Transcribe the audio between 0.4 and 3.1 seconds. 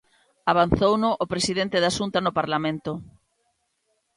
Avanzouno o presidente da Xunta no Parlamento.